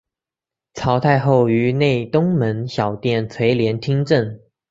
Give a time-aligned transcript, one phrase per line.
[0.73, 4.39] 曹太后于内东门小殿垂帘听政。